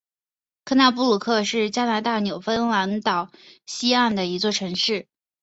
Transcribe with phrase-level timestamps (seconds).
[0.65, 3.29] 科纳布鲁克是加拿大纽芬兰岛
[3.67, 5.07] 西岸的一座城市。